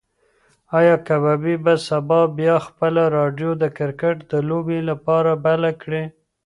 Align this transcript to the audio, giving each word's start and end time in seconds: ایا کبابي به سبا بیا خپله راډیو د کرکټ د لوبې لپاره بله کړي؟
ایا 0.77 0.95
کبابي 1.07 1.55
به 1.63 1.73
سبا 1.87 2.19
بیا 2.37 2.55
خپله 2.67 3.03
راډیو 3.17 3.51
د 3.61 3.63
کرکټ 3.77 4.15
د 4.31 4.33
لوبې 4.49 4.79
لپاره 4.89 5.31
بله 5.45 5.69
کړي؟ 5.81 6.03